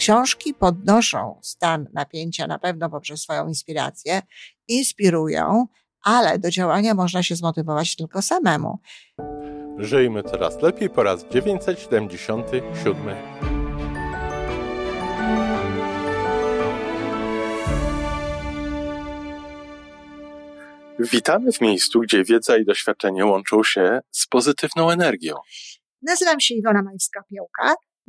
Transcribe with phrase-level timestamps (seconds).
[0.00, 4.22] książki podnoszą stan napięcia na pewno poprzez swoją inspirację,
[4.68, 5.66] inspirują,
[6.02, 8.78] ale do działania można się zmotywować tylko samemu.
[9.78, 13.16] Żyjmy coraz lepiej po raz 977.
[20.98, 25.34] Witamy w miejscu, gdzie wiedza i doświadczenie łączą się z pozytywną energią.
[26.02, 27.74] Nazywam się Iwona Majwska-Piołka.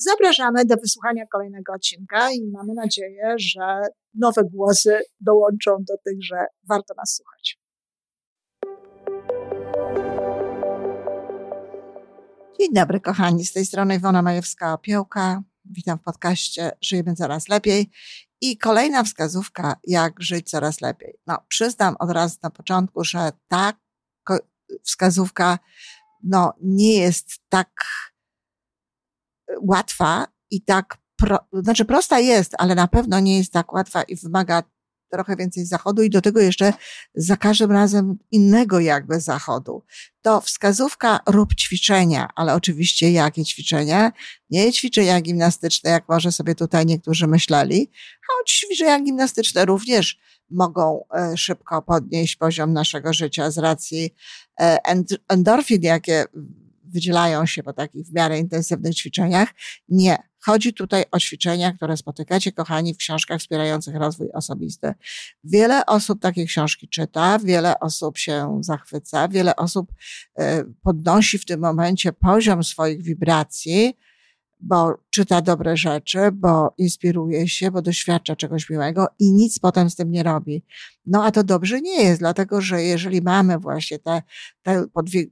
[0.00, 3.82] Zapraszamy do wysłuchania kolejnego odcinka i mamy nadzieję, że
[4.14, 6.36] nowe głosy dołączą do tych, że
[6.68, 7.58] warto nas słuchać.
[12.60, 13.46] Dzień dobry, kochani.
[13.46, 15.40] Z tej strony Iwona Majewska-Opiełka.
[15.64, 17.90] Witam w podcaście Żyjemy Coraz Lepiej.
[18.40, 21.18] I kolejna wskazówka, jak żyć coraz lepiej.
[21.26, 23.72] No, przyznam od razu na początku, że ta
[24.84, 25.58] wskazówka
[26.22, 27.70] no, nie jest tak
[29.62, 34.16] łatwa i tak, pro, znaczy prosta jest, ale na pewno nie jest tak łatwa i
[34.16, 34.62] wymaga
[35.10, 36.72] trochę więcej zachodu i do tego jeszcze
[37.14, 39.82] za każdym razem innego jakby zachodu.
[40.22, 44.12] To wskazówka rób ćwiczenia, ale oczywiście jakie ćwiczenia?
[44.50, 47.90] Nie ćwiczenia gimnastyczne, jak może sobie tutaj niektórzy myśleli,
[48.28, 50.18] a ćwiczenia gimnastyczne również
[50.50, 54.14] mogą e, szybko podnieść poziom naszego życia z racji
[54.60, 54.78] e,
[55.28, 56.24] endorfin, jakie
[56.90, 59.48] wydzielają się po takich w miarę intensywnych ćwiczeniach.
[59.88, 60.28] Nie.
[60.40, 64.94] Chodzi tutaj o ćwiczenia, które spotykacie, kochani, w książkach wspierających rozwój osobisty.
[65.44, 69.92] Wiele osób takie książki czyta, wiele osób się zachwyca, wiele osób
[70.38, 73.96] e, podnosi w tym momencie poziom swoich wibracji,
[74.60, 79.96] bo czyta dobre rzeczy, bo inspiruje się, bo doświadcza czegoś miłego i nic potem z
[79.96, 80.64] tym nie robi.
[81.06, 84.22] No a to dobrze nie jest, dlatego że jeżeli mamy właśnie tę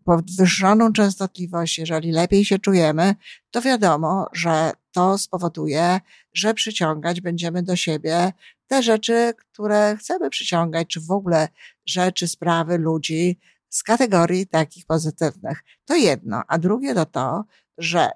[0.04, 3.14] podwyższoną częstotliwość, jeżeli lepiej się czujemy,
[3.50, 6.00] to wiadomo, że to spowoduje,
[6.34, 8.32] że przyciągać będziemy do siebie
[8.66, 11.48] te rzeczy, które chcemy przyciągać, czy w ogóle
[11.86, 13.38] rzeczy, sprawy, ludzi
[13.68, 15.64] z kategorii takich pozytywnych.
[15.84, 16.42] To jedno.
[16.48, 17.44] A drugie to to,
[17.78, 18.10] że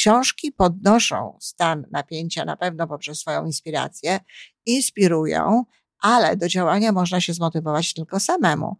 [0.00, 4.20] Książki podnoszą stan napięcia na pewno poprzez swoją inspirację,
[4.66, 5.64] inspirują,
[5.98, 8.76] ale do działania można się zmotywować tylko samemu.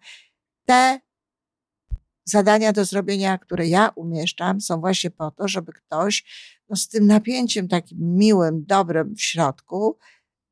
[0.66, 1.00] Te
[2.24, 6.24] zadania do zrobienia, które ja umieszczam, są właśnie po to, żeby ktoś
[6.68, 9.98] no, z tym napięciem takim miłym, dobrym w środku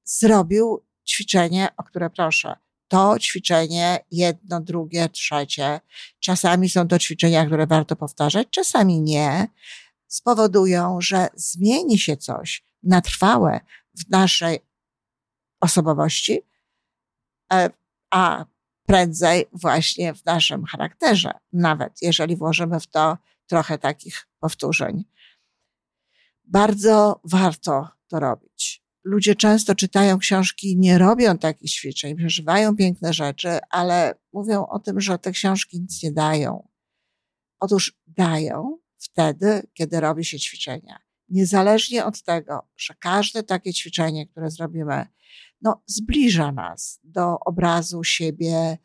[0.04, 2.56] zrobił ćwiczenie, o które proszę.
[2.88, 5.80] To ćwiczenie, jedno, drugie, trzecie.
[6.20, 9.48] Czasami są to ćwiczenia, które warto powtarzać, czasami nie
[10.08, 13.60] spowodują, że zmieni się coś na trwałe
[13.98, 14.58] w naszej
[15.60, 16.40] osobowości,
[17.52, 17.70] e,
[18.10, 18.44] a
[18.86, 25.04] prędzej właśnie w naszym charakterze, nawet jeżeli włożymy w to trochę takich powtórzeń.
[26.44, 28.82] Bardzo warto to robić.
[29.04, 35.00] Ludzie często czytają książki, nie robią takich ćwiczeń, przeżywają piękne rzeczy, ale mówią o tym,
[35.00, 36.68] że te książki nic nie dają.
[37.60, 40.98] Otóż dają, wtedy, kiedy robi się ćwiczenia.
[41.28, 45.06] Niezależnie od tego, że każde takie ćwiczenie, które zrobimy,
[45.62, 48.78] no, zbliża nas do obrazu siebie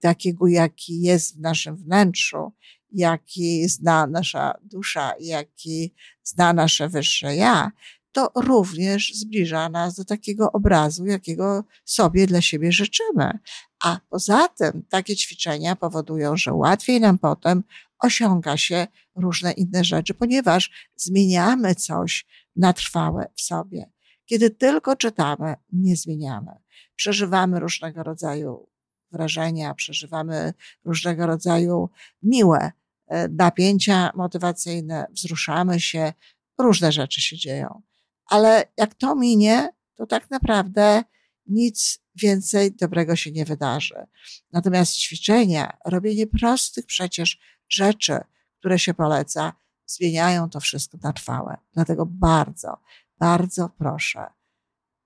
[0.00, 2.52] takiego, jaki jest w naszym wnętrzu,
[2.90, 7.72] jaki zna nasza dusza, jaki zna nasze wyższe ja,
[8.12, 13.38] to również zbliża nas do takiego obrazu, jakiego sobie dla siebie życzymy.
[13.84, 17.62] A poza tym takie ćwiczenia powodują, że łatwiej nam potem
[18.02, 22.26] osiąga się różne inne rzeczy, ponieważ zmieniamy coś
[22.56, 23.90] na trwałe w sobie.
[24.24, 26.52] Kiedy tylko czytamy, nie zmieniamy.
[26.96, 28.68] Przeżywamy różnego rodzaju
[29.10, 30.54] wrażenia, przeżywamy
[30.84, 31.90] różnego rodzaju
[32.22, 32.72] miłe
[33.06, 36.12] e, napięcia motywacyjne, wzruszamy się,
[36.58, 37.82] różne rzeczy się dzieją.
[38.26, 41.02] Ale jak to minie, to tak naprawdę
[41.46, 44.06] nic więcej dobrego się nie wydarzy.
[44.52, 47.38] Natomiast ćwiczenia, robienie prostych przecież
[47.72, 48.20] rzeczy,
[48.58, 49.52] które się poleca,
[49.86, 51.56] zmieniają to wszystko na trwałe.
[51.72, 52.78] Dlatego bardzo,
[53.18, 54.26] bardzo proszę,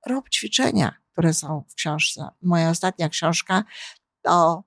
[0.06, 2.28] rób ćwiczenia, które są w książce.
[2.42, 3.64] Moja ostatnia książka
[4.22, 4.64] to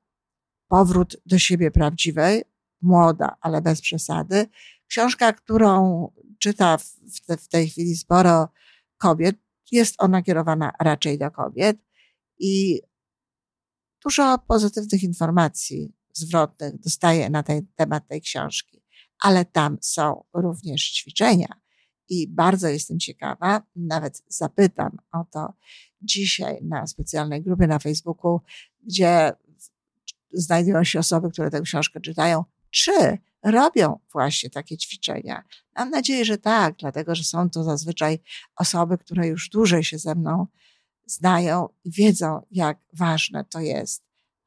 [0.69, 2.43] Powrót do siebie prawdziwej,
[2.81, 4.47] młoda, ale bez przesady.
[4.87, 8.49] Książka, którą czyta w, te, w tej chwili sporo
[8.97, 9.37] kobiet.
[9.71, 11.77] Jest ona kierowana raczej do kobiet
[12.39, 12.81] i
[14.03, 18.83] dużo pozytywnych informacji zwrotnych dostaję na ten temat tej książki,
[19.21, 21.47] ale tam są również ćwiczenia.
[22.09, 25.53] I bardzo jestem ciekawa, nawet zapytam o to
[26.01, 28.39] dzisiaj na specjalnej grupie na Facebooku,
[28.83, 29.31] gdzie
[30.33, 35.43] znajdują się osoby, które tę książkę czytają, czy robią właśnie takie ćwiczenia.
[35.75, 38.19] Mam nadzieję, że tak, dlatego że są to zazwyczaj
[38.55, 40.47] osoby, które już dłużej się ze mną
[41.05, 44.03] znają i wiedzą, jak ważne to jest.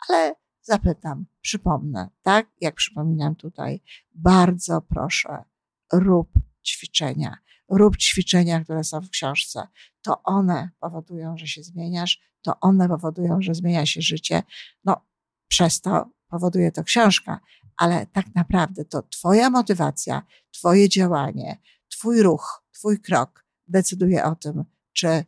[0.09, 3.81] Ale zapytam, przypomnę, tak jak przypominam tutaj,
[4.15, 5.45] bardzo proszę,
[5.93, 6.29] rób
[6.65, 7.37] ćwiczenia.
[7.69, 9.67] Rób ćwiczenia, które są w książce.
[10.03, 14.43] To one powodują, że się zmieniasz, to one powodują, że zmienia się życie.
[14.85, 15.07] No,
[15.49, 17.41] przez to powoduje to książka,
[17.77, 24.65] ale tak naprawdę to Twoja motywacja, Twoje działanie, Twój ruch, Twój krok decyduje o tym,
[24.93, 25.25] czy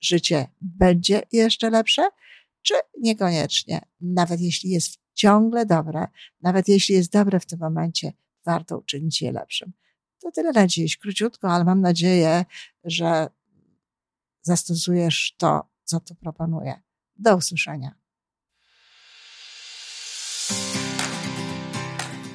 [0.00, 2.08] życie będzie jeszcze lepsze,
[2.62, 3.80] czy niekoniecznie.
[4.00, 6.06] Nawet jeśli jest ciągle dobre,
[6.40, 8.12] nawet jeśli jest dobre w tym momencie,
[8.44, 9.72] warto uczynić je lepszym.
[10.22, 12.44] To tyle na dziś, króciutko, ale mam nadzieję,
[12.84, 13.28] że
[14.42, 16.82] zastosujesz to, co tu proponuję.
[17.16, 17.94] Do usłyszenia.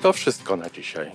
[0.02, 1.12] To wszystko na dzisiaj.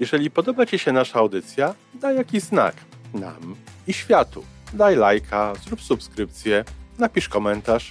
[0.00, 2.74] Jeżeli podoba Ci się nasza audycja, daj jakiś znak
[3.14, 4.44] nam i światu.
[4.72, 6.64] Daj lajka, zrób subskrypcję,
[6.98, 7.90] napisz komentarz,